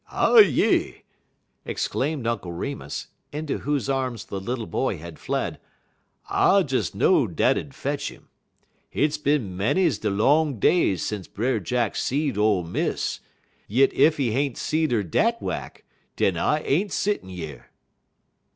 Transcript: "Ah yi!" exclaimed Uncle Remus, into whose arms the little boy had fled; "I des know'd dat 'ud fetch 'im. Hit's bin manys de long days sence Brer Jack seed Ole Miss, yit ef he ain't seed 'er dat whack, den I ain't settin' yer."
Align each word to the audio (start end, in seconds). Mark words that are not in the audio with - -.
"Ah 0.11 0.37
yi!" 0.39 1.03
exclaimed 1.63 2.25
Uncle 2.25 2.51
Remus, 2.51 3.09
into 3.31 3.59
whose 3.59 3.87
arms 3.87 4.25
the 4.25 4.39
little 4.39 4.65
boy 4.65 4.97
had 4.97 5.19
fled; 5.19 5.59
"I 6.27 6.63
des 6.63 6.85
know'd 6.95 7.35
dat 7.35 7.55
'ud 7.55 7.75
fetch 7.75 8.09
'im. 8.09 8.27
Hit's 8.89 9.19
bin 9.19 9.55
manys 9.55 9.99
de 10.01 10.09
long 10.09 10.57
days 10.57 11.05
sence 11.05 11.27
Brer 11.27 11.59
Jack 11.59 11.95
seed 11.95 12.35
Ole 12.35 12.63
Miss, 12.63 13.19
yit 13.67 13.93
ef 13.93 14.17
he 14.17 14.31
ain't 14.31 14.57
seed 14.57 14.91
'er 14.91 15.03
dat 15.03 15.39
whack, 15.39 15.83
den 16.15 16.35
I 16.35 16.61
ain't 16.61 16.91
settin' 16.91 17.29
yer." 17.29 17.67